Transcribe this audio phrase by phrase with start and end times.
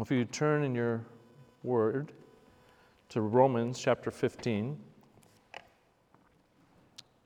[0.00, 1.04] If you turn in your
[1.64, 2.12] word
[3.08, 4.78] to Romans chapter 15,
[5.54, 5.62] I'm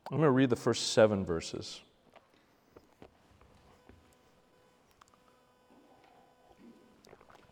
[0.09, 1.81] going to read the first seven verses.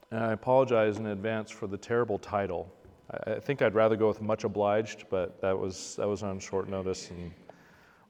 [0.10, 2.74] And I apologize in advance for the terrible title.
[3.12, 6.40] I, I think I'd rather go with much obliged, but that was, that was on
[6.40, 7.32] short notice, and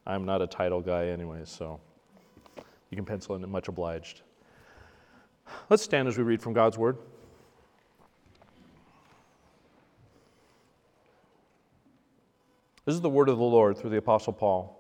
[0.08, 1.78] I'm not a title guy anyway, so
[2.90, 4.22] you can pencil in much obliged.
[5.70, 6.98] Let's stand as we read from God's Word.
[12.86, 14.78] This is the word of the Lord through the Apostle Paul.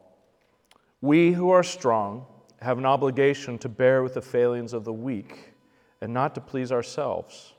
[1.02, 2.26] We who are strong
[2.62, 5.54] have an obligation to bear with the failings of the weak
[6.02, 7.54] and not to please ourselves.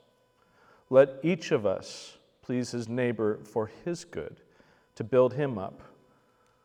[0.91, 4.41] Let each of us please his neighbor for his good,
[4.97, 5.81] to build him up.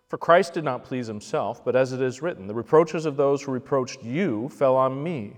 [0.08, 3.44] For Christ did not please himself, but as it is written, the reproaches of those
[3.44, 5.38] who reproached you fell on me.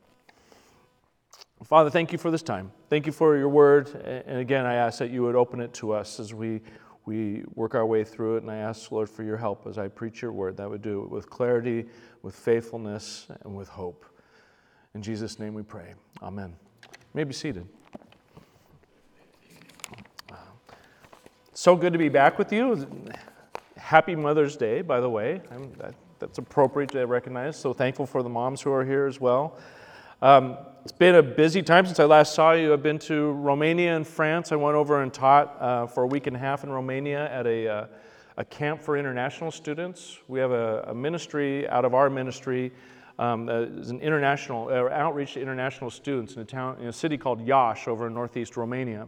[1.63, 2.71] Father, thank you for this time.
[2.89, 3.89] Thank you for your word.
[3.89, 6.61] And again, I ask that you would open it to us as we
[7.05, 8.43] we work our way through it.
[8.43, 11.03] And I ask, Lord, for your help as I preach your word, that would do
[11.03, 11.85] it with clarity,
[12.21, 14.05] with faithfulness, and with hope.
[14.93, 15.93] In Jesus' name we pray.
[16.21, 16.55] Amen.
[16.83, 17.67] You may be seated.
[21.53, 22.87] So good to be back with you.
[23.77, 25.41] Happy Mother's Day, by the way.
[26.19, 27.57] that's appropriate to recognize.
[27.57, 29.59] So thankful for the moms who are here as well.
[30.23, 32.73] Um, it's been a busy time since I last saw you.
[32.73, 34.51] I've been to Romania and France.
[34.51, 37.47] I went over and taught uh, for a week and a half in Romania at
[37.47, 37.85] a, uh,
[38.37, 40.19] a camp for international students.
[40.27, 42.71] We have a, a ministry out of our ministry.
[43.17, 47.41] Um, an international uh, outreach to international students in a town in a city called
[47.41, 49.07] Iași over in northeast Romania.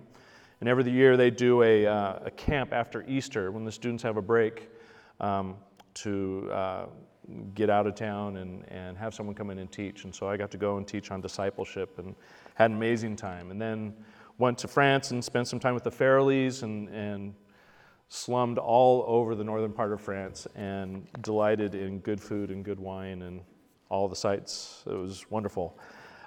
[0.62, 4.18] And every year they do a, uh, a camp after Easter when the students have
[4.18, 4.68] a break
[5.19, 5.57] um,
[5.96, 6.85] to uh,
[7.56, 10.03] get out of town and, and have someone come in and teach.
[10.03, 12.16] And so I got to go and teach on discipleship and
[12.56, 13.51] had an amazing time.
[13.51, 13.94] And then
[14.38, 17.34] went to France and spent some time with the Farrellys and, and
[18.09, 22.79] slummed all over the northern part of France and delighted in good food and good
[22.79, 23.41] wine and
[23.90, 24.84] all the sights.
[24.88, 25.78] It was wonderful.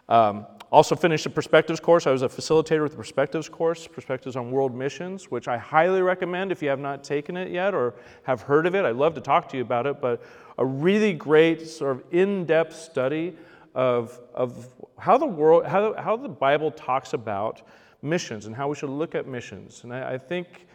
[0.08, 2.06] Um, also finished a perspectives course.
[2.06, 6.02] I was a facilitator with the perspectives course, perspectives on world missions, which I highly
[6.02, 7.94] recommend if you have not taken it yet or
[8.24, 8.84] have heard of it.
[8.84, 10.22] I'd love to talk to you about it, but
[10.58, 13.36] a really great sort of in-depth study
[13.74, 14.68] of, of
[14.98, 17.62] how the world, how, how the Bible talks about
[18.02, 19.84] missions and how we should look at missions.
[19.84, 20.66] And I, I think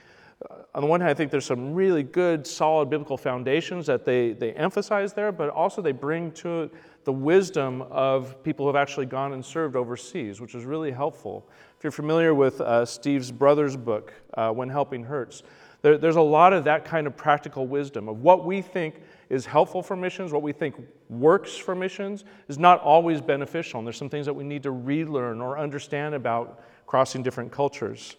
[0.50, 4.06] uh, on the one hand, I think there's some really good, solid biblical foundations that
[4.06, 6.72] they, they emphasize there, but also they bring to it
[7.04, 11.50] the wisdom of people who have actually gone and served overseas, which is really helpful.
[11.78, 15.44] If you're familiar with uh, Steve's brother's book, uh, When Helping Hurts,
[15.82, 19.46] there, there's a lot of that kind of practical wisdom of what we think is
[19.46, 20.76] helpful for missions, what we think
[21.10, 23.80] works for missions, is not always beneficial.
[23.80, 28.18] And there's some things that we need to relearn or understand about crossing different cultures.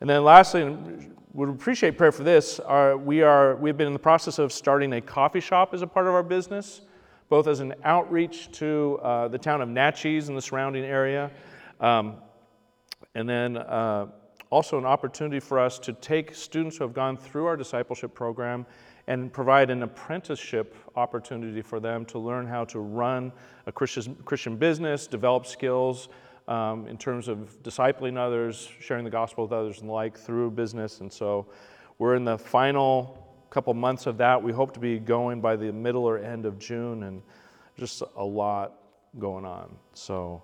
[0.00, 3.92] And then lastly, and would appreciate prayer for this, are, we are, we've been in
[3.92, 6.82] the process of starting a coffee shop as a part of our business
[7.32, 11.30] both as an outreach to uh, the town of Natchez and the surrounding area,
[11.80, 12.16] um,
[13.14, 14.06] and then uh,
[14.50, 18.66] also an opportunity for us to take students who have gone through our discipleship program
[19.06, 23.32] and provide an apprenticeship opportunity for them to learn how to run
[23.64, 26.10] a Christian, Christian business, develop skills
[26.48, 30.50] um, in terms of discipling others, sharing the gospel with others, and the like through
[30.50, 31.00] business.
[31.00, 31.46] And so
[31.96, 33.21] we're in the final
[33.52, 34.42] couple months of that.
[34.42, 37.22] We hope to be going by the middle or end of June, and
[37.78, 38.72] just a lot
[39.18, 39.76] going on.
[39.92, 40.42] So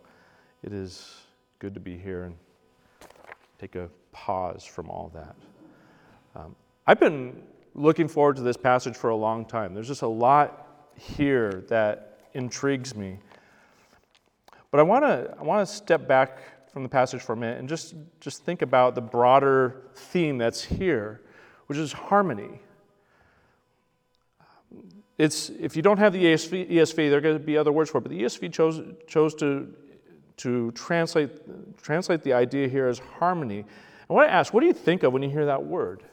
[0.62, 1.16] it is
[1.58, 2.34] good to be here and
[3.58, 5.34] take a pause from all that.
[6.36, 6.54] Um,
[6.86, 7.42] I've been
[7.74, 9.72] looking forward to this passage for a long time.
[9.72, 13.18] There's just a lot here that intrigues me.
[14.70, 17.58] But I want to I want to step back from the passage for a minute
[17.58, 21.22] and just, just think about the broader theme that's here,
[21.68, 22.60] which is harmony.
[25.18, 27.90] It's, if you don't have the ESV, ESV there are going to be other words
[27.90, 29.74] for it, but the ESV chose, chose to,
[30.38, 33.64] to translate, translate the idea here as harmony.
[34.08, 36.04] I want to ask, what do you think of when you hear that word?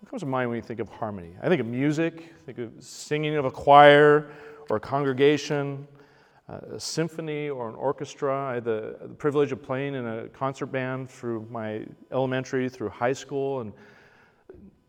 [0.00, 1.36] What comes to mind when you think of harmony?
[1.40, 4.30] I think of music, I think of singing of a choir
[4.68, 5.86] or a congregation,
[6.48, 8.50] uh, a symphony or an orchestra.
[8.50, 12.88] I had the, the privilege of playing in a concert band through my elementary through
[12.88, 13.72] high school, and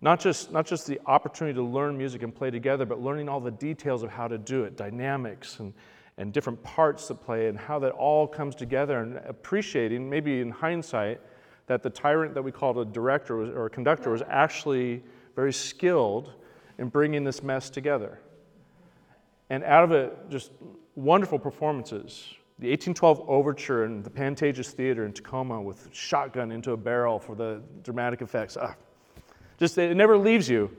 [0.01, 3.39] Not just, not just the opportunity to learn music and play together, but learning all
[3.39, 5.73] the details of how to do it, dynamics and,
[6.17, 10.51] and different parts that play, and how that all comes together, and appreciating, maybe in
[10.51, 11.19] hindsight,
[11.65, 15.03] that the tyrant that we called a director was, or a conductor was actually
[15.35, 16.33] very skilled
[16.77, 18.19] in bringing this mess together.
[19.49, 20.51] And out of it, just
[20.95, 22.33] wonderful performances.
[22.59, 27.35] The 1812 Overture in the Pantages Theater in Tacoma with shotgun into a barrel for
[27.35, 28.57] the dramatic effects.
[28.59, 28.75] Ah,
[29.57, 30.75] just, it never leaves you.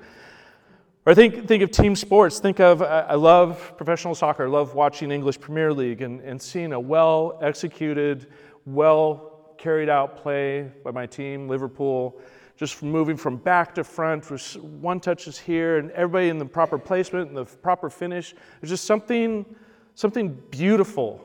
[1.09, 2.39] Or think, think of team sports.
[2.39, 4.45] Think of, I love professional soccer.
[4.45, 8.27] I love watching English Premier League and, and seeing a well executed,
[8.67, 12.21] well carried out play by my team, Liverpool,
[12.57, 14.27] just moving from back to front.
[14.61, 18.35] One touch is here, and everybody in the proper placement and the proper finish.
[18.61, 19.47] There's just something,
[19.95, 21.25] something beautiful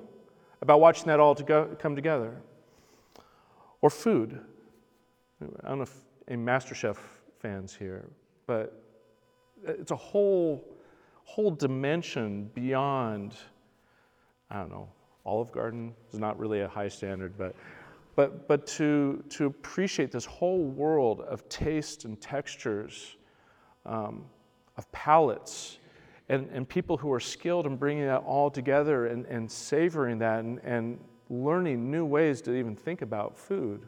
[0.62, 2.42] about watching that all to go, come together.
[3.82, 4.40] Or food.
[5.42, 5.94] I don't know if
[6.30, 6.98] a master MasterChef
[7.44, 8.10] fans here,
[8.48, 8.82] but
[9.66, 10.66] it's a whole,
[11.26, 13.36] whole dimension beyond,
[14.50, 14.88] I don't know,
[15.26, 17.54] Olive Garden is not really a high standard, but,
[18.16, 23.18] but, but to, to appreciate this whole world of taste and textures,
[23.86, 24.24] um,
[24.78, 25.80] of palates,
[26.30, 30.40] and, and people who are skilled in bringing that all together and, and savoring that
[30.40, 30.98] and, and
[31.30, 33.86] learning new ways to even think about food.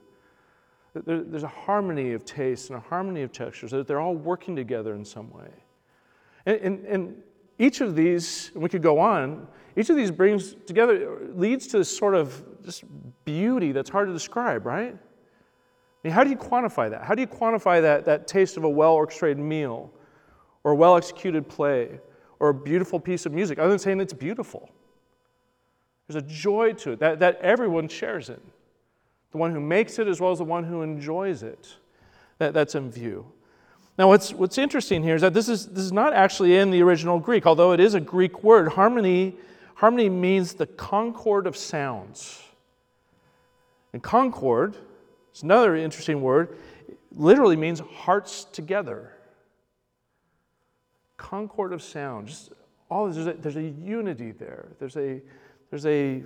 [1.04, 4.56] There, there's a harmony of tastes and a harmony of textures, that they're all working
[4.56, 5.50] together in some way.
[6.46, 7.24] And, and, and
[7.60, 11.80] each of these, and we could go on, each of these brings together, leads to
[11.80, 12.84] this sort of just
[13.26, 14.94] beauty that's hard to describe, right?
[14.96, 17.04] I mean, how do you quantify that?
[17.04, 19.92] How do you quantify that, that taste of a well orchestrated meal
[20.64, 22.00] or a well executed play
[22.40, 24.70] or a beautiful piece of music other than saying it's beautiful?
[26.08, 28.42] There's a joy to it that, that everyone shares it
[29.32, 31.76] the one who makes it as well as the one who enjoys it.
[32.38, 33.26] That, that's in view.
[33.98, 36.82] Now, what's, what's interesting here is that this is, this is not actually in the
[36.84, 38.68] original Greek, although it is a Greek word.
[38.74, 39.36] Harmony,
[39.76, 42.44] harmony means the concord of sounds.
[43.94, 44.76] And concord
[45.34, 46.58] is another interesting word,
[46.90, 49.14] it literally means hearts together.
[51.16, 52.52] Concord of sound, just
[52.90, 54.68] all there's a, there's a unity there.
[54.80, 55.22] There's a,
[55.70, 56.24] there's a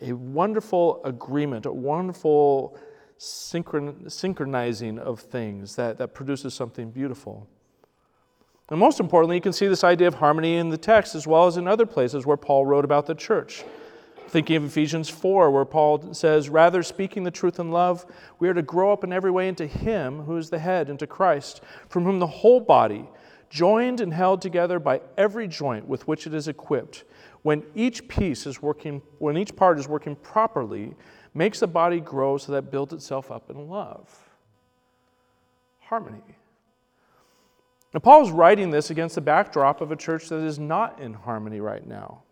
[0.00, 2.78] a wonderful agreement, a wonderful
[3.18, 7.48] synchron- synchronizing of things that, that produces something beautiful.
[8.70, 11.46] And most importantly, you can see this idea of harmony in the text as well
[11.46, 13.64] as in other places where Paul wrote about the church.
[14.28, 18.04] Thinking of Ephesians 4, where Paul says, Rather, speaking the truth in love,
[18.38, 21.06] we are to grow up in every way into Him who is the head, into
[21.06, 23.08] Christ, from whom the whole body,
[23.48, 27.04] joined and held together by every joint with which it is equipped,
[27.42, 30.94] when each piece is working, when each part is working properly,
[31.34, 34.28] makes the body grow so that it builds itself up in love.
[35.80, 36.22] Harmony.
[37.94, 41.14] Now, Paul is writing this against the backdrop of a church that is not in
[41.14, 42.22] harmony right now.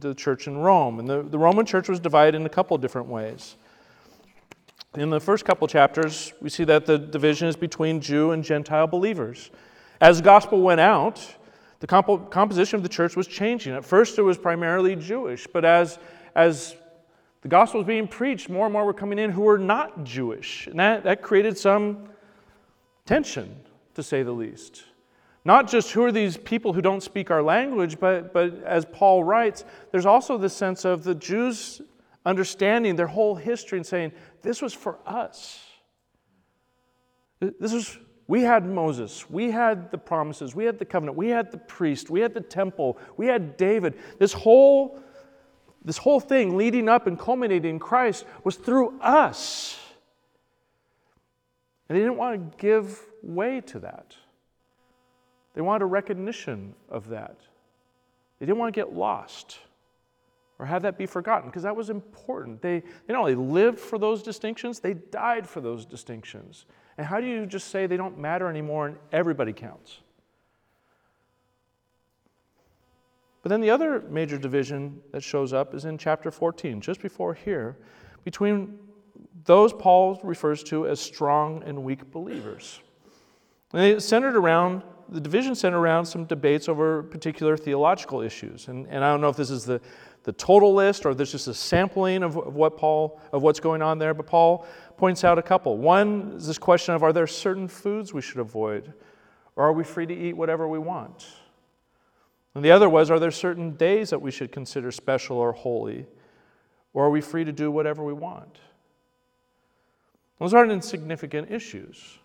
[0.00, 0.98] The church in Rome.
[0.98, 3.56] And the, the Roman church was divided in a couple different ways.
[4.94, 8.86] In the first couple chapters, we see that the division is between Jew and Gentile
[8.86, 9.50] believers.
[10.02, 11.36] As the gospel went out,
[11.82, 13.74] the comp- composition of the church was changing.
[13.74, 15.98] At first, it was primarily Jewish, but as,
[16.36, 16.76] as
[17.40, 20.68] the gospel was being preached, more and more were coming in who were not Jewish.
[20.68, 22.08] And that, that created some
[23.04, 23.56] tension,
[23.96, 24.84] to say the least.
[25.44, 29.24] Not just who are these people who don't speak our language, but, but as Paul
[29.24, 31.82] writes, there's also the sense of the Jews
[32.24, 35.60] understanding their whole history and saying, this was for us.
[37.40, 41.50] This was we had Moses, we had the promises, we had the covenant, we had
[41.50, 43.94] the priest, we had the temple, we had David.
[44.18, 45.00] This whole,
[45.84, 49.78] this whole thing leading up and culminating in Christ was through us.
[51.88, 54.16] And they didn't want to give way to that.
[55.54, 57.36] They wanted a recognition of that.
[58.38, 59.58] They didn't want to get lost
[60.58, 62.62] or have that be forgotten because that was important.
[62.62, 66.66] They, they not only lived for those distinctions, they died for those distinctions.
[66.98, 70.00] And how do you just say they don't matter anymore and everybody counts?
[73.42, 77.34] But then the other major division that shows up is in chapter 14, just before
[77.34, 77.76] here,
[78.24, 78.78] between
[79.44, 82.80] those Paul refers to as strong and weak believers.
[83.72, 88.68] And it centered around, the division centered around some debates over particular theological issues.
[88.68, 89.80] And, and I don't know if this is the,
[90.22, 93.82] the total list or there's just a sampling of, of what Paul, of what's going
[93.82, 95.76] on there, but Paul points out a couple.
[95.78, 98.92] One is this question of are there certain foods we should avoid,
[99.56, 101.26] or are we free to eat whatever we want?
[102.54, 106.06] And the other was are there certain days that we should consider special or holy,
[106.92, 108.58] or are we free to do whatever we want?
[110.38, 112.18] Those aren't insignificant issues.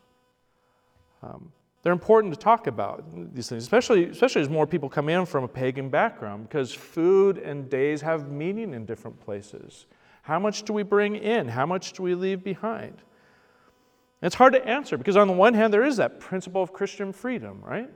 [1.21, 1.51] Um,
[1.83, 5.43] they're important to talk about these things, especially, especially as more people come in from
[5.43, 9.85] a pagan background, because food and days have meaning in different places.
[10.27, 11.47] How much do we bring in?
[11.47, 13.01] How much do we leave behind?
[14.21, 17.13] it's hard to answer because, on the one hand, there is that principle of Christian
[17.13, 17.89] freedom, right?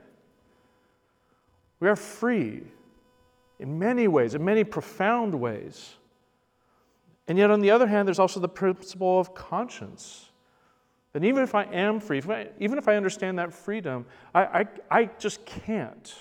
[1.78, 2.62] We are free
[3.58, 5.96] in many ways, in many profound ways.
[7.28, 10.30] And yet, on the other hand, there's also the principle of conscience.
[11.12, 14.44] And even if I am free, if I, even if I understand that freedom, I,
[14.44, 16.14] I, I just can't.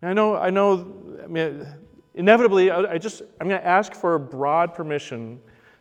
[0.00, 1.66] I know, I know, I mean,
[2.16, 5.40] inevitably, I just, I'm going to ask for broad permission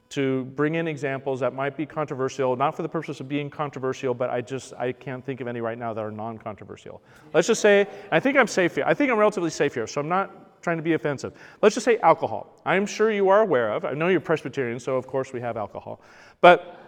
[0.09, 4.13] to bring in examples that might be controversial, not for the purpose of being controversial,
[4.13, 7.01] but I just I can't think of any right now that are non-controversial.
[7.33, 8.83] Let's just say I think I'm safe here.
[8.85, 11.33] I think I'm relatively safe here, so I'm not trying to be offensive.
[11.61, 12.61] Let's just say alcohol.
[12.65, 13.83] I'm sure you are aware of.
[13.83, 16.01] I know you're Presbyterian, so of course we have alcohol.
[16.39, 16.79] But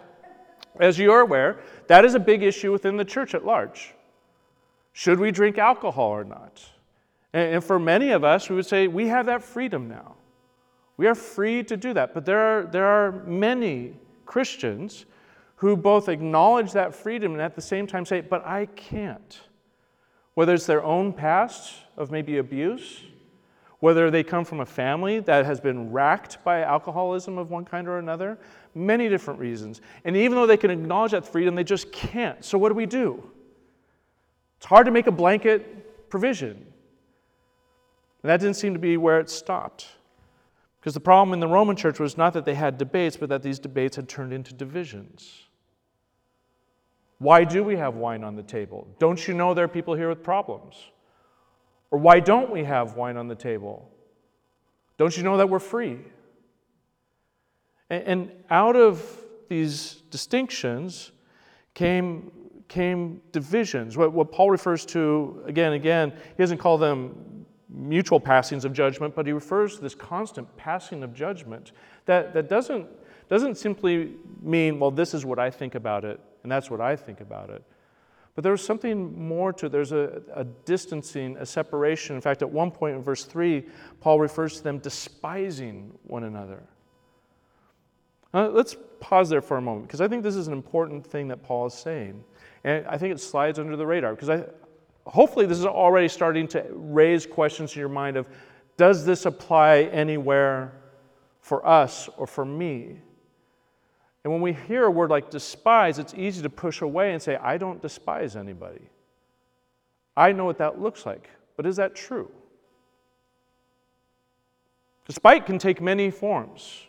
[0.80, 3.94] as you are aware, that is a big issue within the church at large.
[4.92, 6.62] Should we drink alcohol or not?
[7.32, 10.14] And for many of us, we would say we have that freedom now.
[10.96, 12.14] We are free to do that.
[12.14, 13.94] But there are, there are many
[14.26, 15.06] Christians
[15.56, 19.40] who both acknowledge that freedom and at the same time say, but I can't.
[20.34, 23.02] Whether it's their own past of maybe abuse,
[23.80, 27.88] whether they come from a family that has been racked by alcoholism of one kind
[27.88, 28.38] or another,
[28.74, 29.80] many different reasons.
[30.04, 32.44] And even though they can acknowledge that freedom, they just can't.
[32.44, 33.22] So, what do we do?
[34.56, 36.66] It's hard to make a blanket provision.
[38.22, 39.86] And that didn't seem to be where it stopped.
[40.80, 43.42] Because the problem in the Roman church was not that they had debates, but that
[43.42, 45.44] these debates had turned into divisions.
[47.18, 48.86] Why do we have wine on the table?
[48.98, 50.76] Don't you know there are people here with problems?
[51.90, 53.90] Or why don't we have wine on the table?
[54.98, 55.98] Don't you know that we're free?
[57.90, 61.12] And out of these distinctions
[61.74, 62.30] came,
[62.68, 63.96] came divisions.
[63.96, 67.37] What, what Paul refers to, again and again, he doesn't call them
[67.68, 71.72] mutual passings of judgment, but he refers to this constant passing of judgment
[72.06, 72.86] that, that doesn't,
[73.28, 76.96] doesn't simply mean, well, this is what I think about it, and that's what I
[76.96, 77.62] think about it.
[78.34, 79.72] But there's something more to it.
[79.72, 82.14] There's a, a distancing, a separation.
[82.14, 83.66] In fact, at one point in verse 3,
[84.00, 86.62] Paul refers to them despising one another.
[88.32, 91.28] Uh, let's pause there for a moment because I think this is an important thing
[91.28, 92.22] that Paul is saying.
[92.62, 94.44] And I think it slides under the radar because I,
[95.08, 98.26] hopefully this is already starting to raise questions in your mind of
[98.76, 100.72] does this apply anywhere
[101.40, 103.00] for us or for me?
[104.22, 107.36] And when we hear a word like despise, it's easy to push away and say,
[107.36, 108.88] I don't despise anybody.
[110.16, 111.30] I know what that looks like.
[111.56, 112.30] But is that true?
[115.06, 116.87] Despite can take many forms.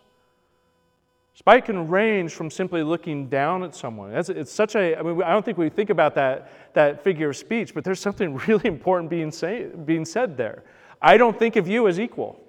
[1.39, 4.13] Spite can range from simply looking down at someone.
[4.13, 7.29] It's, it's such a, I mean, I don't think we think about that, that figure
[7.29, 10.63] of speech, but there's something really important being, say, being said there.
[11.01, 12.43] I don't think of you as equal.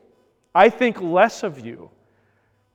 [0.57, 1.89] I think less of you.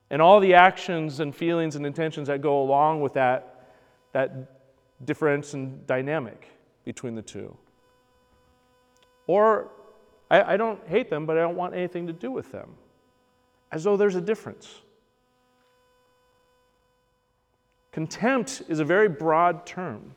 [0.08, 3.66] And all the actions and feelings and intentions that go along with that,
[4.12, 6.48] that difference and dynamic
[6.86, 7.54] between the two.
[9.26, 9.70] Or
[10.30, 12.70] I, I don't hate them, but I don't want anything to do with them.
[13.70, 14.80] As though there's a difference.
[17.96, 20.14] Contempt is a very broad term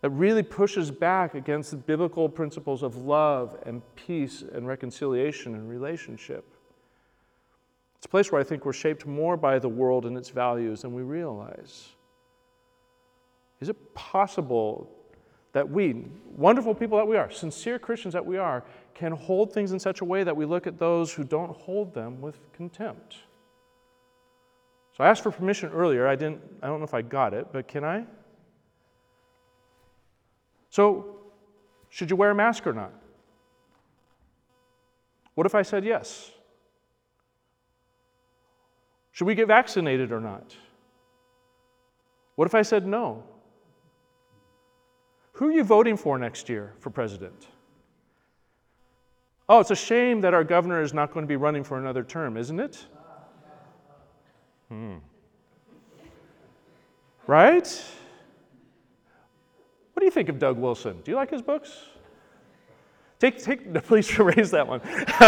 [0.00, 5.68] that really pushes back against the biblical principles of love and peace and reconciliation and
[5.68, 6.46] relationship.
[7.98, 10.80] It's a place where I think we're shaped more by the world and its values
[10.80, 11.90] than we realize.
[13.60, 14.90] Is it possible
[15.52, 19.72] that we, wonderful people that we are, sincere Christians that we are, can hold things
[19.72, 23.16] in such a way that we look at those who don't hold them with contempt?
[24.96, 26.06] So I asked for permission earlier.
[26.06, 28.04] I didn't I don't know if I got it, but can I?
[30.70, 31.16] So,
[31.90, 32.92] should you wear a mask or not?
[35.34, 36.30] What if I said yes?
[39.12, 40.56] Should we get vaccinated or not?
[42.36, 43.22] What if I said no?
[45.32, 47.48] Who are you voting for next year for president?
[49.48, 52.02] Oh, it's a shame that our governor is not going to be running for another
[52.02, 52.86] term, isn't it?
[54.72, 54.94] Hmm.
[57.26, 57.84] Right?
[59.92, 60.98] What do you think of Doug Wilson?
[61.04, 61.88] Do you like his books?
[63.18, 64.80] Take, take, please raise that one.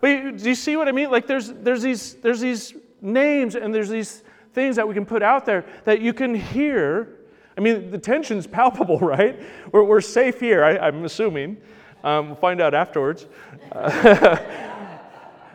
[0.00, 1.10] but you, do you see what I mean?
[1.10, 4.22] Like there's, there's, these, there's these names and there's these
[4.52, 7.16] things that we can put out there that you can hear.
[7.58, 9.42] I mean, the tension's palpable, right?
[9.72, 11.56] We're, we're safe here, I, am assuming.
[12.04, 13.26] Um, we'll find out afterwards.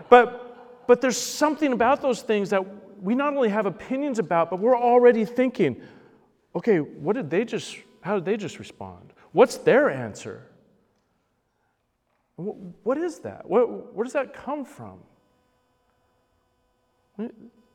[0.10, 0.39] but
[0.90, 2.66] but there's something about those things that,
[3.00, 5.80] we not only have opinions about, but we're already thinking,
[6.56, 9.14] okay, what did they just, how did they just respond?
[9.32, 10.48] What's their answer?
[12.38, 13.48] What is that?
[13.48, 14.98] where does that come from?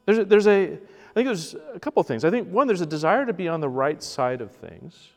[0.06, 2.24] There's a, there's a, I think there's a couple of things.
[2.24, 5.10] I think one, there's a desire to be on the right side of things.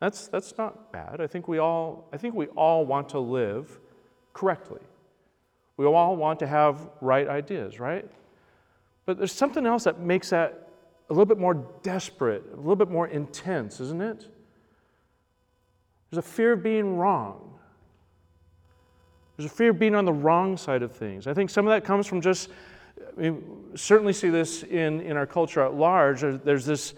[0.00, 1.20] That's, that's not bad.
[1.20, 3.78] I think we all, I think we all want to live
[4.32, 4.80] correctly.
[5.76, 8.08] We all want to have right ideas, right?
[9.04, 10.68] But there's something else that makes that
[11.08, 14.26] a little bit more desperate, a little bit more intense, isn't it?
[16.10, 17.58] There's a fear of being wrong.
[19.36, 21.26] There's a fear of being on the wrong side of things.
[21.26, 22.48] I think some of that comes from just,
[23.16, 26.22] I mean, certainly see this in, in our culture at large.
[26.22, 26.94] There's this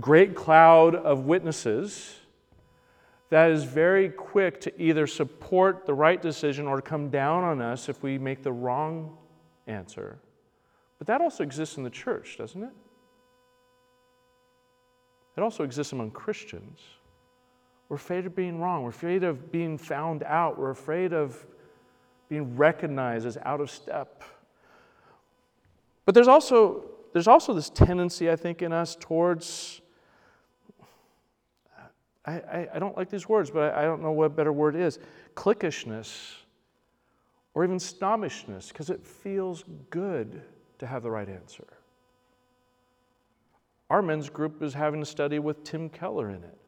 [0.00, 2.20] great cloud of witnesses
[3.30, 7.88] that is very quick to either support the right decision or come down on us
[7.88, 9.16] if we make the wrong
[9.66, 10.18] answer.
[10.98, 12.72] But that also exists in the church, doesn't it?
[15.36, 16.80] It also exists among Christians.
[17.88, 18.82] We're afraid of being wrong.
[18.82, 20.58] We're afraid of being found out.
[20.58, 21.44] We're afraid of
[22.28, 24.22] being recognized as out of step.
[26.04, 29.80] But there's also, there's also this tendency, I think, in us towards
[32.26, 34.76] I, I, I don't like these words, but I, I don't know what better word
[34.76, 34.98] is
[35.34, 36.36] cliquishness
[37.54, 40.42] or even snobbishness because it feels good
[40.78, 41.66] to have the right answer.
[43.90, 46.58] Our men's group is having a study with Tim Keller in it.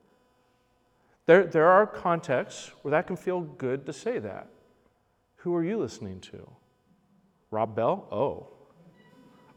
[1.24, 4.48] There, there are contexts where that can feel good to say that.
[5.36, 6.48] Who are you listening to?
[7.50, 8.06] Rob Bell?
[8.12, 8.48] Oh.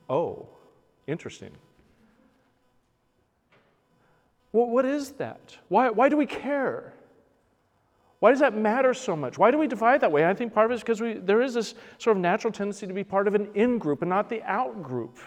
[0.09, 0.49] Oh,
[1.05, 1.51] interesting.
[4.51, 5.57] Well, what is that?
[5.67, 6.93] Why, why do we care?
[8.19, 9.37] Why does that matter so much?
[9.37, 10.25] Why do we divide that way?
[10.25, 12.85] I think part of it is because we, there is this sort of natural tendency
[12.85, 15.19] to be part of an in group and not the out group.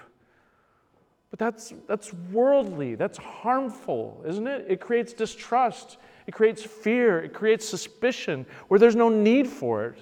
[1.30, 4.66] But that's, that's worldly, that's harmful, isn't it?
[4.68, 9.98] It creates distrust, it creates fear, it creates suspicion where there's no need for it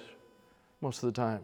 [0.81, 1.41] most of the time.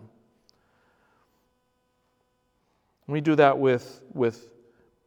[3.08, 4.50] We do that with, with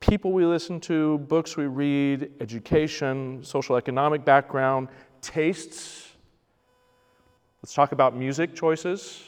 [0.01, 4.89] people we listen to, books we read, education, social economic background,
[5.21, 6.09] tastes.
[7.63, 9.23] Let's talk about music choices,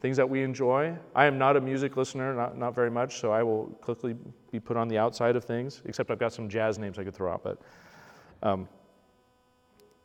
[0.00, 0.96] things that we enjoy.
[1.14, 4.14] I am not a music listener, not, not very much, so I will quickly
[4.52, 7.14] be put on the outside of things, except I've got some jazz names I could
[7.14, 7.42] throw out.
[7.42, 7.58] But
[8.44, 8.68] um,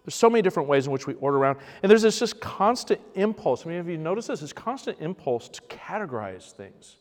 [0.03, 1.59] there's so many different ways in which we order around.
[1.83, 3.65] And there's this just constant impulse.
[3.65, 4.39] I mean, have you noticed this?
[4.39, 6.97] This constant impulse to categorize things.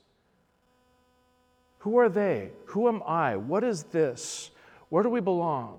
[1.80, 2.50] Who are they?
[2.66, 3.36] Who am I?
[3.36, 4.50] What is this?
[4.90, 5.78] Where do we belong?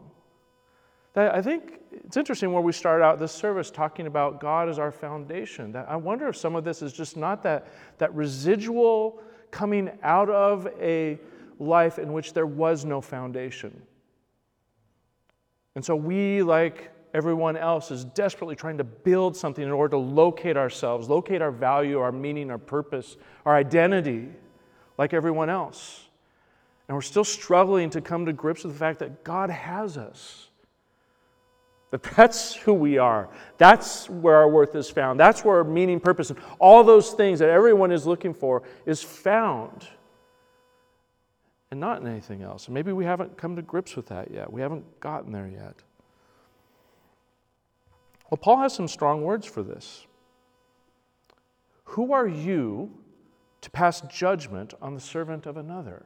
[1.15, 4.91] I think it's interesting where we start out this service talking about God as our
[4.91, 5.73] foundation.
[5.73, 10.29] That I wonder if some of this is just not that, that residual coming out
[10.29, 11.19] of a
[11.59, 13.81] life in which there was no foundation.
[15.75, 19.97] And so we, like everyone else, is desperately trying to build something in order to
[19.97, 24.29] locate ourselves, locate our value, our meaning, our purpose, our identity
[24.97, 26.05] like everyone else.
[26.87, 30.49] And we're still struggling to come to grips with the fact that God has us.
[31.91, 33.29] That that's who we are.
[33.57, 35.19] That's where our worth is found.
[35.19, 39.03] That's where our meaning, purpose, and all those things that everyone is looking for is
[39.03, 39.87] found.
[41.69, 42.67] And not in anything else.
[42.67, 44.51] Maybe we haven't come to grips with that yet.
[44.51, 45.75] We haven't gotten there yet.
[48.29, 50.05] Well, Paul has some strong words for this.
[51.83, 52.91] Who are you
[53.61, 56.05] to pass judgment on the servant of another.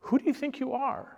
[0.00, 1.16] Who do you think you are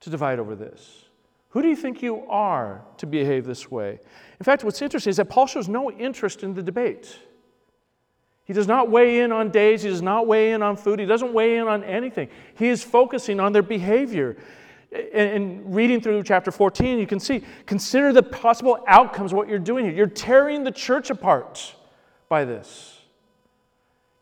[0.00, 1.04] to divide over this?
[1.50, 3.98] Who do you think you are to behave this way?
[4.38, 7.18] In fact, what's interesting is that Paul shows no interest in the debate.
[8.44, 11.06] He does not weigh in on days, he does not weigh in on food, he
[11.06, 12.28] doesn't weigh in on anything.
[12.56, 14.36] He is focusing on their behavior.
[14.90, 19.58] And reading through chapter 14, you can see, consider the possible outcomes of what you're
[19.58, 19.94] doing here.
[19.94, 21.74] You're tearing the church apart
[22.28, 22.98] by this.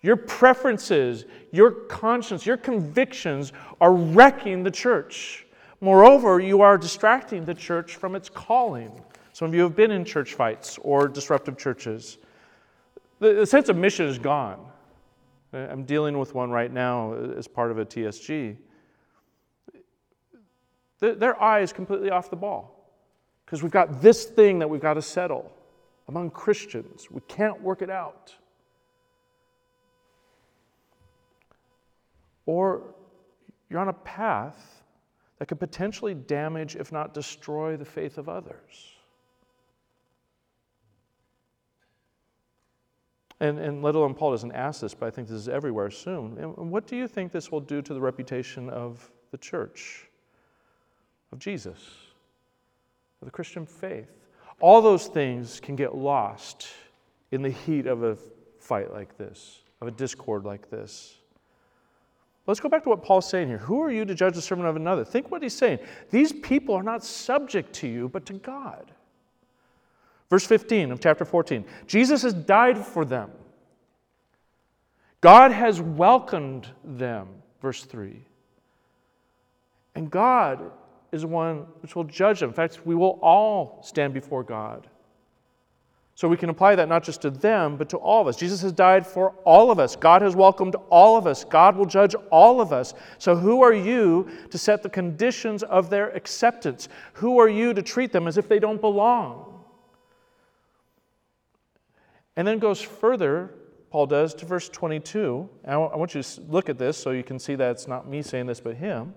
[0.02, 5.46] Your preferences, your conscience, your convictions are wrecking the church.
[5.80, 8.90] Moreover, you are distracting the church from its calling.
[9.32, 12.18] Some of you have been in church fights or disruptive churches.
[13.18, 14.66] The, the sense of mission is gone.
[15.52, 18.56] I'm dealing with one right now as part of a TSG.
[21.00, 22.90] Their eye is completely off the ball
[23.44, 25.52] because we've got this thing that we've got to settle
[26.08, 27.10] among Christians.
[27.10, 28.34] We can't work it out.
[32.46, 32.94] Or
[33.68, 34.82] you're on a path
[35.38, 38.92] that could potentially damage, if not destroy, the faith of others.
[43.38, 46.38] And, and let alone Paul doesn't ask this, but I think this is everywhere soon.
[46.38, 50.05] And what do you think this will do to the reputation of the church,
[51.32, 51.78] of Jesus,
[53.20, 54.10] of the Christian faith?
[54.60, 56.68] All those things can get lost
[57.30, 58.16] in the heat of a
[58.58, 61.18] fight like this, of a discord like this.
[62.46, 63.58] Let's go back to what Paul's saying here.
[63.58, 65.04] Who are you to judge the servant of another?
[65.04, 65.80] Think what he's saying.
[66.10, 68.92] These people are not subject to you, but to God.
[70.30, 73.30] Verse 15 of chapter 14 Jesus has died for them.
[75.20, 77.28] God has welcomed them.
[77.60, 78.22] Verse 3.
[79.96, 80.70] And God
[81.16, 82.50] is one which will judge them.
[82.50, 84.86] In fact, we will all stand before God.
[86.14, 88.36] So we can apply that not just to them, but to all of us.
[88.36, 89.96] Jesus has died for all of us.
[89.96, 91.44] God has welcomed all of us.
[91.44, 92.94] God will judge all of us.
[93.18, 96.88] So who are you to set the conditions of their acceptance?
[97.14, 99.62] Who are you to treat them as if they don't belong?
[102.34, 103.50] And then goes further,
[103.90, 105.46] Paul does, to verse 22.
[105.66, 108.22] I want you to look at this so you can see that it's not me
[108.22, 109.12] saying this, but him.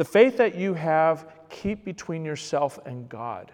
[0.00, 3.52] The faith that you have, keep between yourself and God.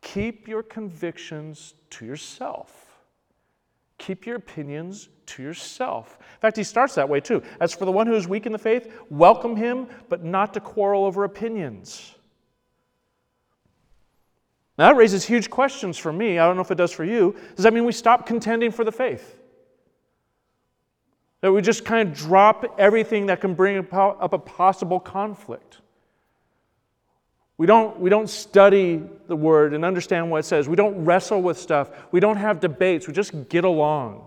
[0.00, 2.86] Keep your convictions to yourself.
[3.98, 6.18] Keep your opinions to yourself.
[6.20, 7.42] In fact, he starts that way too.
[7.58, 10.60] As for the one who is weak in the faith, welcome him, but not to
[10.60, 12.14] quarrel over opinions.
[14.78, 16.38] Now, that raises huge questions for me.
[16.38, 17.34] I don't know if it does for you.
[17.56, 19.39] Does that mean we stop contending for the faith?
[21.40, 25.78] That we just kind of drop everything that can bring up a possible conflict?
[27.56, 30.68] We don't, we don't study the word and understand what it says.
[30.68, 31.90] We don't wrestle with stuff.
[32.10, 33.06] We don't have debates.
[33.06, 34.26] We just get along.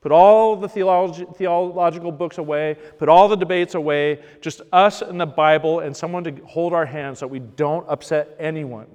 [0.00, 5.20] Put all the theologi- theological books away, put all the debates away, just us and
[5.20, 8.86] the Bible and someone to hold our hands so we don't upset anyone.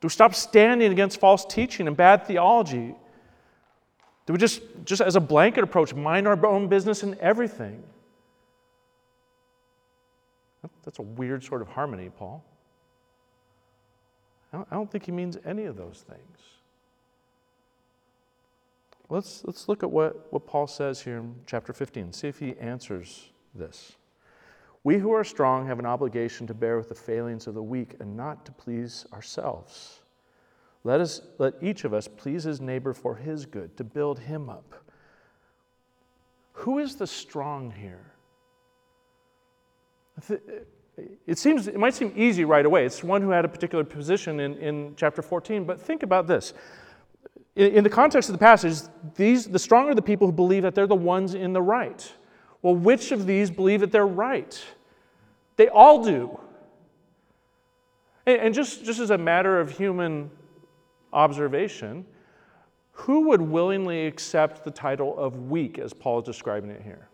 [0.00, 2.96] Do we stop standing against false teaching and bad theology?
[4.26, 7.82] Do we just, just as a blanket approach, mind our own business in everything?
[10.84, 12.44] That's a weird sort of harmony, Paul.
[14.52, 16.38] I don't think he means any of those things.
[19.08, 22.56] Let's, let's look at what, what Paul says here in chapter 15, see if he
[22.58, 23.92] answers this.
[24.82, 27.96] We who are strong have an obligation to bear with the failings of the weak
[28.00, 30.00] and not to please ourselves.
[30.86, 34.48] Let, us, let each of us please his neighbor for his good, to build him
[34.48, 34.84] up.
[36.52, 38.12] Who is the strong here?
[41.26, 42.86] It seems it might seem easy right away.
[42.86, 46.54] It's one who had a particular position in, in chapter 14, but think about this.
[47.56, 48.78] In, in the context of the passage,
[49.16, 52.12] these the stronger the people who believe that they're the ones in the right.
[52.62, 54.64] Well, which of these believe that they're right?
[55.56, 56.38] They all do.
[58.24, 60.30] And, and just, just as a matter of human
[61.12, 62.04] observation,
[62.92, 67.08] who would willingly accept the title of weak as Paul is describing it here?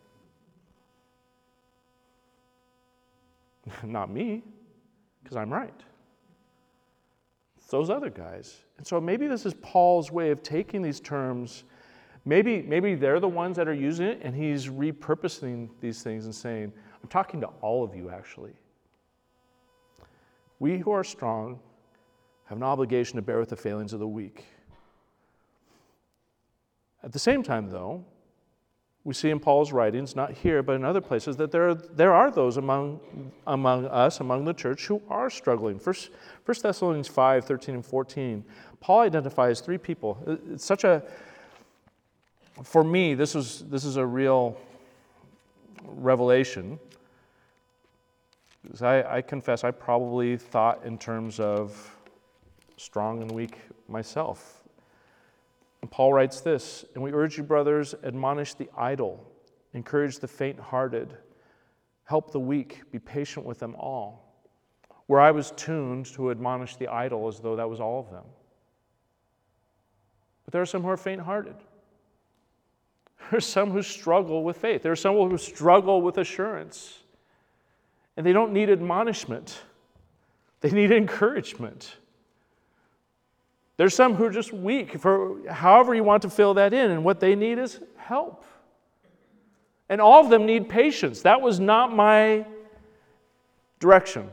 [3.83, 4.43] Not me,
[5.23, 5.75] because I'm right.
[7.59, 8.61] It's those other guys.
[8.79, 11.65] And so maybe this is Paul's way of taking these terms.
[12.25, 16.35] Maybe, maybe they're the ones that are using it, and he's repurposing these things and
[16.35, 18.53] saying, I'm talking to all of you, actually.
[20.61, 21.59] We who are strong
[22.53, 24.45] have an obligation to bear with the failings of the weak.
[27.03, 28.05] At the same time, though,
[29.05, 32.13] we see in Paul's writings, not here, but in other places, that there are, there
[32.13, 33.01] are those among,
[33.47, 35.79] among us, among the church, who are struggling.
[35.79, 36.11] First,
[36.45, 38.45] 1 Thessalonians 5 13 and 14,
[38.81, 40.23] Paul identifies three people.
[40.27, 41.03] Uh, it's such a,
[42.63, 44.59] for me, this is, this is a real
[45.87, 46.79] revelation.
[48.83, 51.97] I, I confess, I probably thought in terms of
[52.83, 54.63] strong and weak myself
[55.83, 59.23] and Paul writes this And we urge you, brothers, admonish the idle,
[59.75, 61.15] encourage the faint hearted,
[62.05, 64.33] help the weak, be patient with them all.
[65.07, 68.25] Where I was tuned to admonish the idle as though that was all of them.
[70.45, 71.57] But there are some who are faint hearted.
[73.31, 74.83] There are some who struggle with faith.
[74.83, 76.99] There are some who struggle with assurance.
[78.17, 79.63] And they don't need admonishment,
[80.61, 81.97] they need encouragement.
[83.77, 87.05] There's some who are just weak, for however you want to fill that in, and
[87.05, 88.45] what they need is help.
[89.89, 91.23] And all of them need patience.
[91.23, 92.47] That was not my
[93.81, 94.31] direction.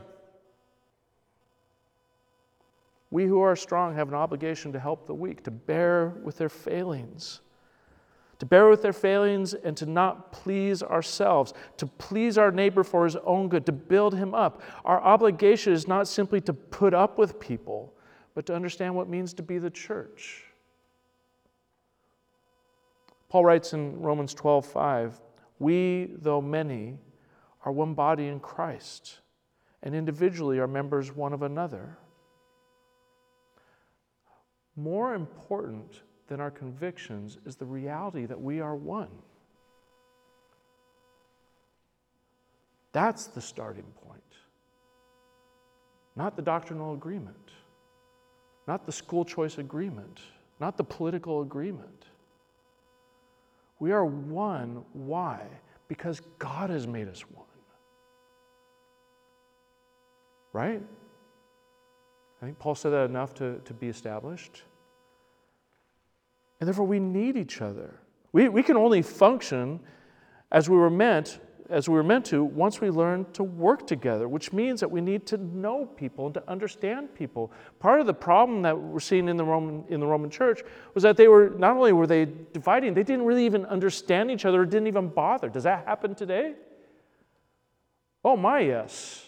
[3.10, 6.48] We who are strong have an obligation to help the weak, to bear with their
[6.48, 7.40] failings,
[8.38, 13.04] to bear with their failings and to not please ourselves, to please our neighbor for
[13.04, 14.62] his own good, to build him up.
[14.84, 17.92] Our obligation is not simply to put up with people,
[18.34, 20.44] but to understand what it means to be the church.
[23.28, 25.20] Paul writes in Romans 12 5,
[25.58, 26.98] We, though many,
[27.64, 29.20] are one body in Christ,
[29.82, 31.96] and individually are members one of another.
[34.76, 39.10] More important than our convictions is the reality that we are one.
[42.92, 44.20] That's the starting point.
[46.16, 47.50] Not the doctrinal agreement,
[48.66, 50.20] not the school choice agreement,
[50.60, 52.06] not the political agreement.
[53.78, 54.84] We are one.
[54.92, 55.40] Why?
[55.88, 57.46] Because God has made us one.
[60.52, 60.82] Right?
[62.40, 64.62] I think Paul said that enough to, to be established.
[66.60, 68.00] And therefore, we need each other.
[68.32, 69.80] We, we can only function
[70.52, 71.40] as we were meant
[71.70, 75.00] as we were meant to once we learn to work together, which means that we
[75.00, 77.52] need to know people and to understand people.
[77.78, 80.62] Part of the problem that we're seeing in the Roman, in the Roman church
[80.94, 84.44] was that they were not only were they dividing, they didn't really even understand each
[84.44, 85.48] other, didn't even bother.
[85.48, 86.54] Does that happen today?
[88.24, 89.26] Oh my, yes.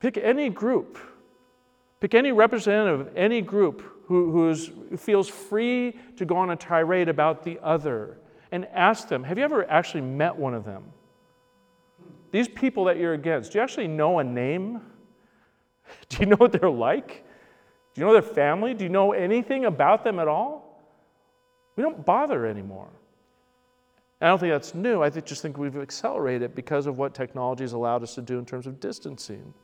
[0.00, 0.98] Pick any group,
[2.00, 7.08] pick any representative of any group who, who feels free to go on a tirade
[7.08, 8.18] about the other
[8.52, 10.84] and ask them Have you ever actually met one of them?
[12.30, 14.82] These people that you're against, do you actually know a name?
[16.10, 17.24] Do you know what they're like?
[17.94, 18.74] Do you know their family?
[18.74, 20.82] Do you know anything about them at all?
[21.76, 22.90] We don't bother anymore.
[24.20, 25.02] I don't think that's new.
[25.02, 28.44] I just think we've accelerated because of what technology has allowed us to do in
[28.44, 29.54] terms of distancing.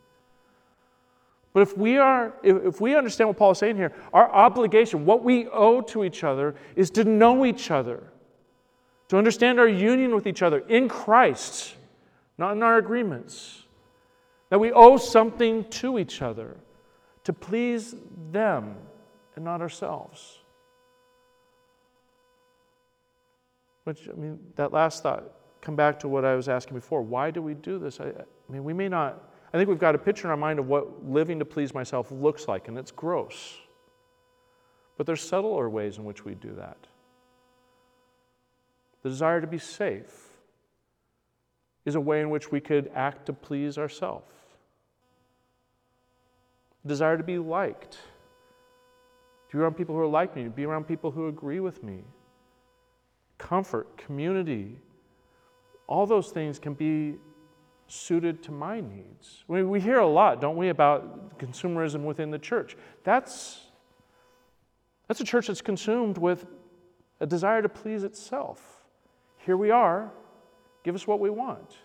[1.52, 5.22] But if we are, if we understand what Paul is saying here, our obligation, what
[5.22, 8.10] we owe to each other, is to know each other
[9.14, 11.76] to understand our union with each other in Christ,
[12.36, 13.62] not in our agreements.
[14.50, 16.56] That we owe something to each other
[17.22, 17.94] to please
[18.32, 18.74] them
[19.36, 20.38] and not ourselves.
[23.84, 25.22] Which, I mean, that last thought,
[25.60, 27.00] come back to what I was asking before.
[27.00, 28.00] Why do we do this?
[28.00, 30.58] I, I mean, we may not, I think we've got a picture in our mind
[30.58, 33.58] of what living to please myself looks like, and it's gross.
[34.96, 36.88] But there's subtler ways in which we do that
[39.04, 40.30] the desire to be safe
[41.84, 44.32] is a way in which we could act to please ourselves.
[46.86, 47.98] Desire to be liked,
[49.50, 51.84] to be around people who are like me, to be around people who agree with
[51.84, 52.02] me.
[53.36, 54.78] Comfort, community,
[55.86, 57.16] all those things can be
[57.86, 59.44] suited to my needs.
[59.48, 62.74] We, we hear a lot, don't we, about consumerism within the church.
[63.04, 63.60] That's,
[65.08, 66.46] that's a church that's consumed with
[67.20, 68.73] a desire to please itself.
[69.44, 70.10] Here we are.
[70.82, 71.78] Give us what we want.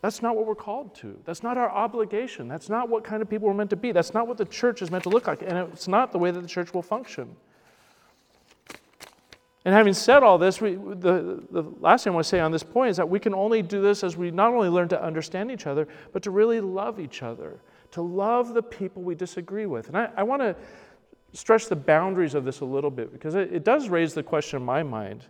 [0.00, 1.16] That's not what we're called to.
[1.24, 2.48] That's not our obligation.
[2.48, 3.92] That's not what kind of people we're meant to be.
[3.92, 5.42] That's not what the church is meant to look like.
[5.42, 7.36] And it's not the way that the church will function.
[9.64, 12.50] And having said all this, we, the, the last thing I want to say on
[12.50, 15.00] this point is that we can only do this as we not only learn to
[15.00, 17.60] understand each other, but to really love each other,
[17.92, 19.86] to love the people we disagree with.
[19.86, 20.56] And I, I want to
[21.32, 24.58] stretch the boundaries of this a little bit because it, it does raise the question
[24.58, 25.26] in my mind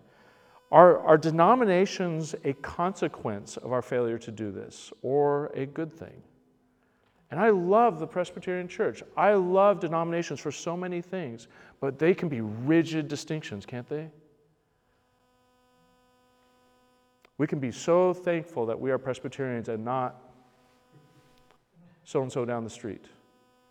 [0.72, 6.22] are, are denominations a consequence of our failure to do this or a good thing?
[7.30, 9.02] And I love the Presbyterian Church.
[9.16, 11.48] I love denominations for so many things,
[11.80, 14.10] but they can be rigid distinctions, can't they?
[17.36, 20.22] We can be so thankful that we are Presbyterians and not
[22.04, 23.06] so and so down the street,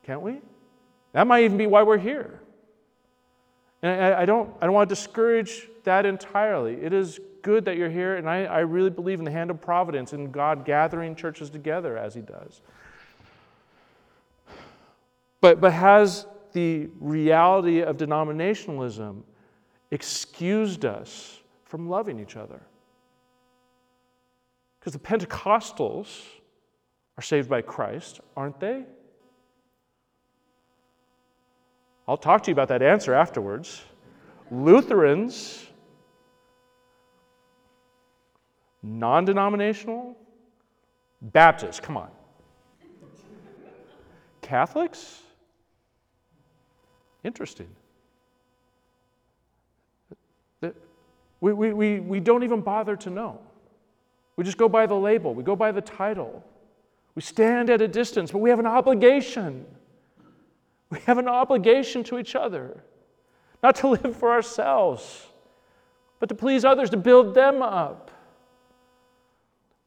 [0.04, 0.42] can't we?
[1.14, 2.40] That might even be why we're here.
[3.82, 6.76] And I, I, don't, I don't want to discourage that entirely.
[6.76, 9.60] It is good that you're here, and I, I really believe in the hand of
[9.60, 12.62] providence and God gathering churches together as He does.
[15.42, 19.24] But, but has the reality of denominationalism
[19.90, 22.62] excused us from loving each other?
[24.80, 26.22] Because the Pentecostals
[27.18, 28.84] are saved by Christ, aren't they?
[32.12, 33.84] I'll talk to you about that answer afterwards.
[34.52, 35.66] Lutherans,
[38.84, 40.18] non denominational,
[41.22, 42.10] Baptists, come on.
[44.42, 45.22] Catholics?
[47.24, 47.70] Interesting.
[50.60, 53.40] We, we, we, we don't even bother to know.
[54.36, 56.44] We just go by the label, we go by the title.
[57.16, 59.66] We stand at a distance, but we have an obligation
[60.92, 62.84] we have an obligation to each other.
[63.64, 65.28] not to live for ourselves,
[66.20, 68.12] but to please others, to build them up.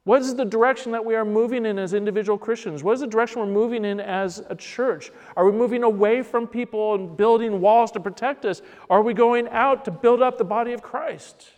[0.04, 2.82] What is the direction that we are moving in as individual Christians?
[2.82, 5.10] What is the direction we're moving in as a church?
[5.34, 8.60] Are we moving away from people and building walls to protect us?
[8.90, 11.48] Are we going out to build up the body of Christ?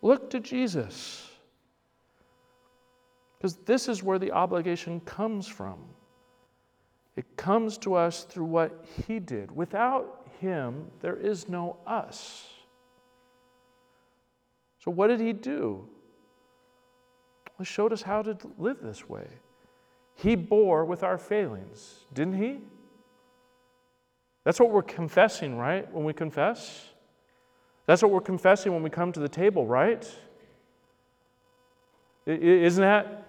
[0.00, 1.28] Look to Jesus.
[3.36, 5.78] Because this is where the obligation comes from.
[7.16, 9.50] It comes to us through what He did.
[9.50, 12.46] Without Him, there is no us.
[14.78, 15.88] So, what did He do?
[17.58, 19.26] He showed us how to live this way.
[20.14, 22.58] He bore with our failings, didn't He?
[24.44, 25.90] That's what we're confessing, right?
[25.92, 26.90] When we confess.
[27.86, 30.08] That's what we're confessing when we come to the table, right?
[32.26, 33.25] Isn't that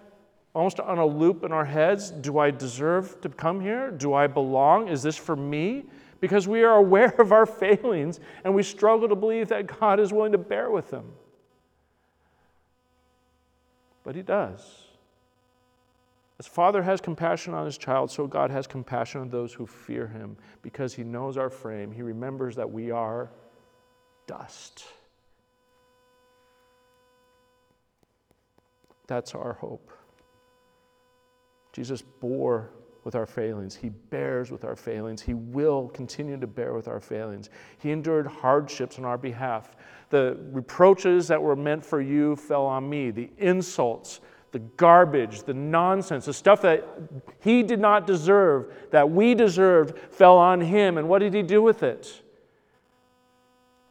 [0.53, 2.11] almost on a loop in our heads.
[2.11, 3.91] Do I deserve to come here?
[3.91, 4.87] Do I belong?
[4.87, 5.85] Is this for me?
[6.19, 10.11] Because we are aware of our failings and we struggle to believe that God is
[10.11, 11.11] willing to bear with them.
[14.03, 14.83] But He does.
[16.39, 20.07] As Father has compassion on His child, so God has compassion on those who fear
[20.07, 21.91] Him because He knows our frame.
[21.91, 23.31] He remembers that we are
[24.27, 24.85] dust.
[29.07, 29.91] That's our hope.
[31.77, 32.71] Jesus bore
[33.03, 33.75] with our failings.
[33.75, 35.21] He bears with our failings.
[35.21, 37.51] He will continue to bear with our failings.
[37.77, 39.75] He endured hardships on our behalf.
[40.09, 44.21] The reproaches that were meant for you fell on me, the insults,
[44.53, 46.83] the garbage, the nonsense, the stuff that
[47.41, 50.97] he did not deserve, that we deserved, fell on him.
[50.97, 52.23] And what did he do with it?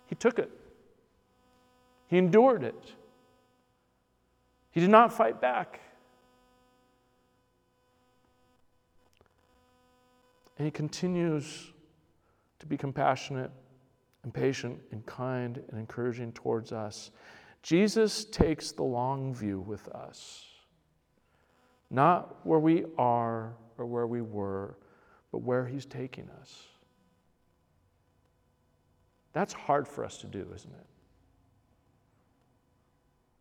[0.06, 0.50] He took it,
[2.08, 2.94] he endured it.
[4.72, 5.80] He did not fight back.
[10.58, 11.72] And he continues
[12.58, 13.50] to be compassionate
[14.22, 17.10] and patient and kind and encouraging towards us.
[17.62, 20.44] Jesus takes the long view with us,
[21.90, 24.78] not where we are or where we were,
[25.32, 26.62] but where he's taking us.
[29.32, 30.86] That's hard for us to do, isn't it?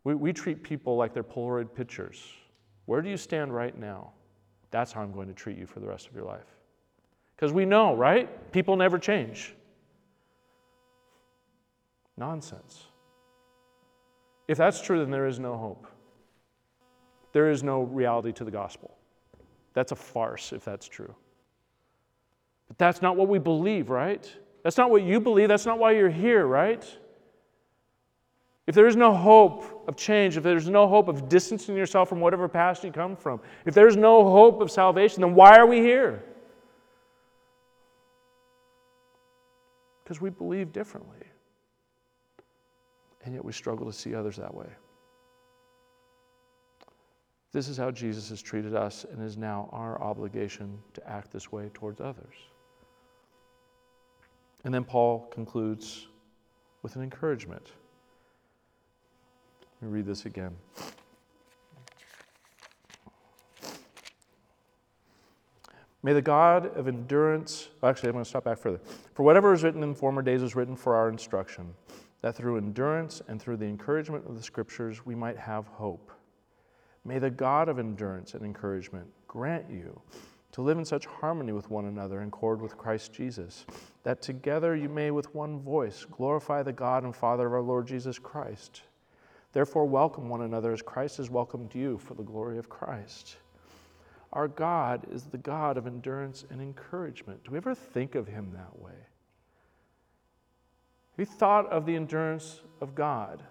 [0.03, 2.21] We, we treat people like they're Polaroid pictures.
[2.85, 4.11] Where do you stand right now?
[4.71, 6.45] That's how I'm going to treat you for the rest of your life.
[7.35, 8.51] Because we know, right?
[8.51, 9.53] People never change.
[12.17, 12.85] Nonsense.
[14.47, 15.87] If that's true, then there is no hope.
[17.33, 18.95] There is no reality to the gospel.
[19.73, 21.13] That's a farce if that's true.
[22.67, 24.31] But that's not what we believe, right?
[24.63, 25.49] That's not what you believe.
[25.49, 26.85] That's not why you're here, right?
[28.67, 32.19] If there is no hope of change, if there's no hope of distancing yourself from
[32.19, 35.79] whatever past you come from, if there's no hope of salvation, then why are we
[35.79, 36.23] here?
[40.05, 41.17] Because we believe differently.
[43.23, 44.67] And yet we struggle to see others that way.
[47.51, 51.51] This is how Jesus has treated us, and is now our obligation to act this
[51.51, 52.35] way towards others.
[54.63, 56.07] And then Paul concludes
[56.83, 57.71] with an encouragement.
[59.81, 60.55] Let me read this again.
[66.05, 68.79] May the God of endurance, actually, I'm going to stop back further.
[69.15, 71.73] For whatever is written in former days was written for our instruction,
[72.21, 76.11] that through endurance and through the encouragement of the Scriptures we might have hope.
[77.05, 79.99] May the God of endurance and encouragement grant you
[80.51, 83.65] to live in such harmony with one another in accord with Christ Jesus,
[84.03, 87.87] that together you may with one voice glorify the God and Father of our Lord
[87.87, 88.83] Jesus Christ.
[89.53, 93.37] Therefore, welcome one another as Christ has welcomed you for the glory of Christ.
[94.35, 97.45] Our God is the God of endurance and encouragement.
[97.45, 98.91] Do we ever think of Him that way?
[98.91, 103.41] Have you thought of the endurance of God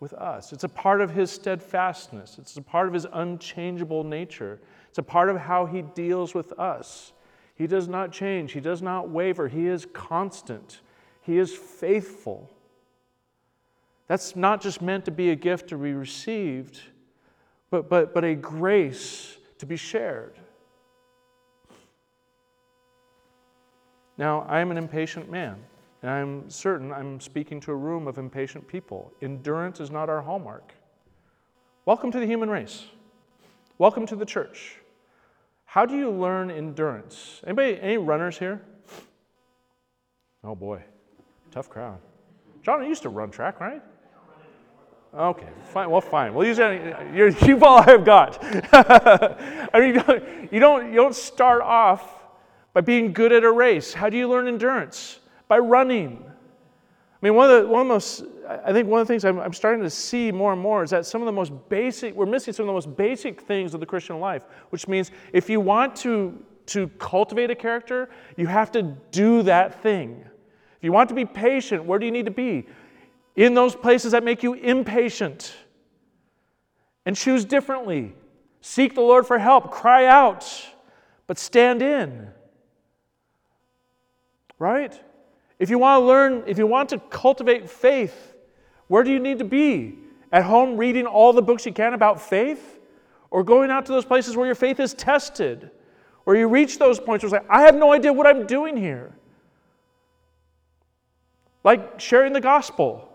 [0.00, 0.54] with us?
[0.54, 5.02] It's a part of His steadfastness, it's a part of His unchangeable nature, it's a
[5.02, 7.12] part of how He deals with us.
[7.54, 10.80] He does not change, He does not waver, He is constant,
[11.20, 12.50] He is faithful.
[14.06, 16.80] That's not just meant to be a gift to be received,
[17.68, 20.34] but, but, but a grace to be shared.
[24.18, 25.54] Now, I am an impatient man,
[26.02, 29.12] and I'm certain I'm speaking to a room of impatient people.
[29.22, 30.72] Endurance is not our hallmark.
[31.86, 32.86] Welcome to the human race.
[33.78, 34.78] Welcome to the church.
[35.64, 37.40] How do you learn endurance?
[37.46, 38.62] Anybody, any runners here?
[40.42, 40.82] Oh boy,
[41.52, 42.00] tough crowd.
[42.64, 43.80] John, you used to run track, right?
[45.14, 45.90] Okay, fine.
[45.90, 46.32] Well, fine.
[46.32, 46.58] We'll use.
[46.58, 48.38] You're, you've all I've got.
[48.72, 49.94] I mean,
[50.50, 52.22] you don't, you don't start off
[52.72, 53.92] By being good at a race.
[53.92, 55.20] How do you learn endurance?
[55.48, 56.24] By running.
[56.24, 59.24] I mean, one of the, one of the most, I think one of the things
[59.24, 62.14] I'm, I'm starting to see more and more is that some of the most basic,
[62.14, 65.48] we're missing some of the most basic things of the Christian life, which means if
[65.50, 70.24] you want to, to cultivate a character, you have to do that thing.
[70.78, 72.66] If you want to be patient, where do you need to be?
[73.34, 75.54] In those places that make you impatient.
[77.06, 78.14] And choose differently.
[78.60, 79.70] Seek the Lord for help.
[79.70, 80.48] Cry out,
[81.26, 82.28] but stand in.
[84.58, 84.98] Right?
[85.58, 88.34] If you want to learn, if you want to cultivate faith,
[88.86, 89.98] where do you need to be?
[90.30, 92.78] At home reading all the books you can about faith?
[93.30, 95.70] Or going out to those places where your faith is tested?
[96.24, 98.76] Where you reach those points where it's like, I have no idea what I'm doing
[98.76, 99.12] here.
[101.64, 103.11] Like sharing the gospel.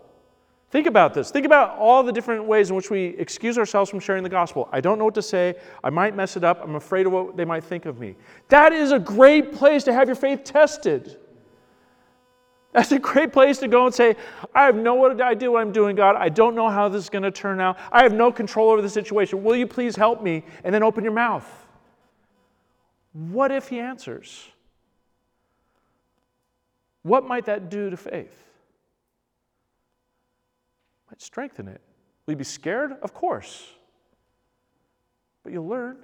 [0.70, 1.30] Think about this.
[1.30, 4.68] Think about all the different ways in which we excuse ourselves from sharing the gospel.
[4.70, 5.54] I don't know what to say.
[5.82, 6.60] I might mess it up.
[6.62, 8.16] I'm afraid of what they might think of me.
[8.48, 11.16] That is a great place to have your faith tested.
[12.72, 14.14] That's a great place to go and say,
[14.54, 16.16] I have no idea what I'm doing, God.
[16.16, 17.78] I don't know how this is going to turn out.
[17.90, 19.42] I have no control over the situation.
[19.42, 20.44] Will you please help me?
[20.64, 21.48] And then open your mouth.
[23.14, 24.48] What if He answers?
[27.02, 28.47] What might that do to faith?
[31.18, 31.80] Strengthen it.
[32.26, 32.92] Will you be scared?
[33.02, 33.68] Of course.
[35.42, 35.98] But you'll learn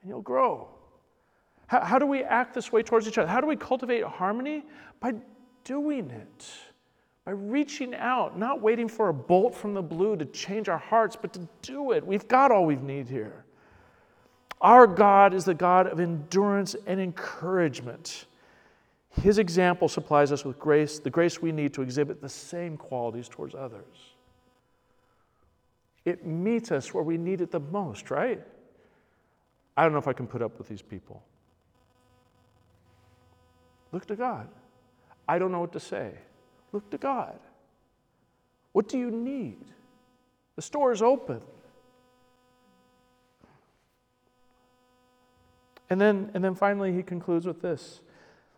[0.00, 0.68] and you'll grow.
[1.66, 3.28] How, how do we act this way towards each other?
[3.28, 4.64] How do we cultivate harmony?
[5.00, 5.14] By
[5.64, 6.46] doing it,
[7.24, 11.16] by reaching out, not waiting for a bolt from the blue to change our hearts,
[11.20, 12.06] but to do it.
[12.06, 13.44] We've got all we need here.
[14.60, 18.26] Our God is the God of endurance and encouragement.
[19.22, 23.28] His example supplies us with grace, the grace we need to exhibit the same qualities
[23.28, 24.14] towards others.
[26.04, 28.42] It meets us where we need it the most, right?
[29.76, 31.22] I don't know if I can put up with these people.
[33.92, 34.48] Look to God.
[35.28, 36.12] I don't know what to say.
[36.72, 37.38] Look to God.
[38.72, 39.64] What do you need?
[40.56, 41.40] The store is open.
[45.88, 48.00] And then, and then finally, he concludes with this.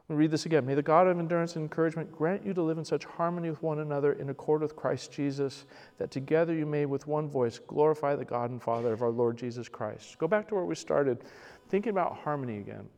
[0.09, 0.65] Me read this again.
[0.65, 3.61] May the God of endurance and encouragement grant you to live in such harmony with
[3.63, 5.65] one another in accord with Christ Jesus,
[5.99, 9.37] that together you may with one voice glorify the God and Father of our Lord
[9.37, 10.17] Jesus Christ.
[10.19, 11.25] Go back to where we started,
[11.69, 12.89] thinking about harmony again.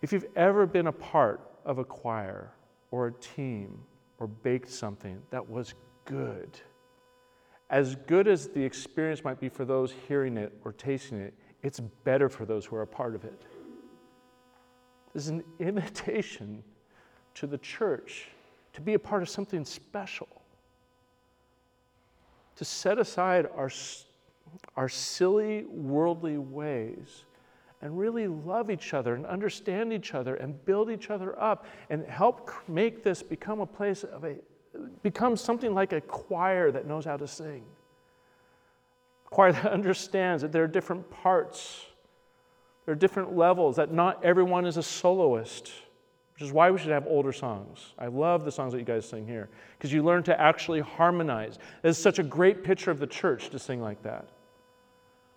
[0.00, 2.52] If you've ever been a part of a choir
[2.90, 3.78] or a team
[4.18, 5.74] or baked something that was
[6.04, 6.58] good.
[7.70, 11.78] As good as the experience might be for those hearing it or tasting it, it's
[11.78, 13.44] better for those who are a part of it.
[15.14, 16.62] Is an invitation
[17.34, 18.28] to the church
[18.72, 20.28] to be a part of something special,
[22.56, 23.70] to set aside our,
[24.76, 27.24] our silly worldly ways
[27.82, 32.06] and really love each other and understand each other and build each other up and
[32.06, 34.36] help make this become a place of a
[35.02, 37.62] become something like a choir that knows how to sing.
[39.26, 41.86] A choir that understands that there are different parts
[42.84, 45.72] there are different levels that not everyone is a soloist
[46.34, 47.92] which is why we should have older songs.
[47.98, 51.58] I love the songs that you guys sing here because you learn to actually harmonize.
[51.84, 54.26] It's such a great picture of the church to sing like that.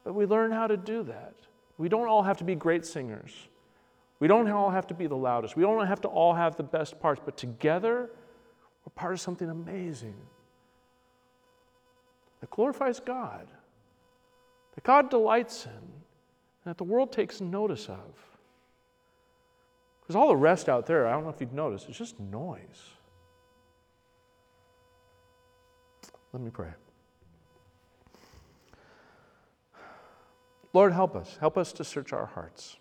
[0.04, 1.36] But we learn how to do that.
[1.78, 3.34] We don't all have to be great singers.
[4.20, 5.58] We don't all have to be the loudest.
[5.58, 8.10] We don't have to all have the best parts, but together,
[8.86, 10.16] we're part of something amazing
[12.39, 13.48] that glorifies God,
[14.76, 16.05] that God delights in,
[16.66, 18.13] that the world takes notice of.
[20.01, 22.59] Because all the rest out there, I don't know if you've noticed, it's just noise.
[26.34, 26.72] Let me pray.
[30.74, 31.38] Lord, help us.
[31.39, 32.76] Help us to search our hearts.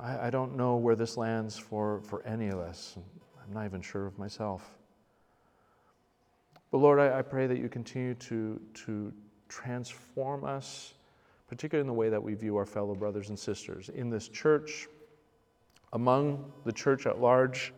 [0.00, 2.96] I, I don't know where this lands for, for any of us.
[2.96, 4.66] I'm not even sure of myself.
[6.70, 9.12] But Lord, I, I pray that you continue to, to
[9.48, 10.94] transform us,
[11.48, 14.88] particularly in the way that we view our fellow brothers and sisters in this church,
[15.92, 17.72] among the church at large.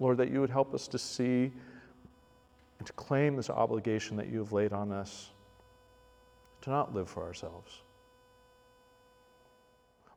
[0.00, 1.52] Lord, that you would help us to see
[2.78, 5.30] and to claim this obligation that you have laid on us
[6.60, 7.82] to not live for ourselves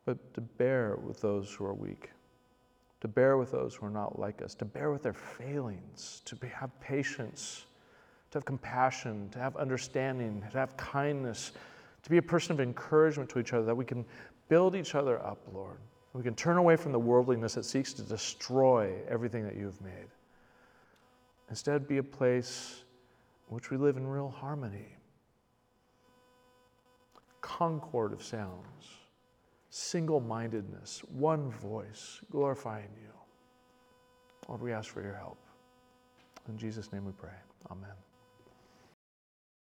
[0.05, 2.09] but to bear with those who are weak,
[3.01, 6.35] to bear with those who are not like us, to bear with their failings, to
[6.35, 7.65] be, have patience,
[8.31, 11.51] to have compassion, to have understanding, to have kindness,
[12.03, 14.05] to be a person of encouragement to each other, that we can
[14.49, 15.77] build each other up, Lord.
[16.13, 19.79] We can turn away from the worldliness that seeks to destroy everything that you have
[19.81, 20.09] made.
[21.49, 22.83] Instead, be a place
[23.49, 24.97] in which we live in real harmony,
[27.41, 29.01] concord of sounds
[29.71, 33.09] single mindedness, one voice, glorifying you.
[34.47, 35.39] Lord, we ask for your help.
[36.49, 37.29] In Jesus' name we pray.
[37.71, 37.95] Amen.